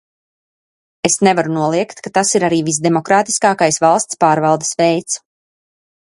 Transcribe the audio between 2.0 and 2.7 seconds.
ka tas ir arī